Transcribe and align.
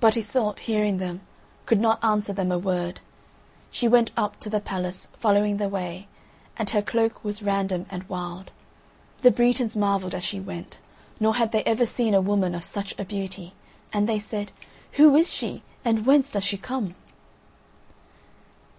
But 0.00 0.18
Iseult, 0.18 0.58
hearing 0.60 0.98
them, 0.98 1.22
could 1.64 1.80
not 1.80 2.04
answer 2.04 2.34
them 2.34 2.52
a 2.52 2.58
word. 2.58 3.00
She 3.70 3.88
went 3.88 4.10
up 4.18 4.38
to 4.40 4.50
the 4.50 4.60
palace, 4.60 5.08
following 5.16 5.56
the 5.56 5.70
way, 5.70 6.08
and 6.58 6.68
her 6.68 6.82
cloak 6.82 7.24
was 7.24 7.42
random 7.42 7.86
and 7.88 8.06
wild. 8.06 8.50
The 9.22 9.30
Bretons 9.30 9.74
marvelled 9.74 10.14
as 10.14 10.24
she 10.24 10.40
went; 10.40 10.78
nor 11.18 11.36
had 11.36 11.52
they 11.52 11.64
ever 11.64 11.86
seen 11.86 12.22
woman 12.22 12.54
of 12.54 12.64
such 12.64 12.94
a 12.98 13.04
beauty, 13.06 13.54
and 13.94 14.06
they 14.06 14.18
said: 14.18 14.52
"Who 14.98 15.16
is 15.16 15.32
she, 15.32 15.62
or 15.86 15.92
whence 15.94 16.28
does 16.28 16.44
she 16.44 16.58
come?" 16.58 16.94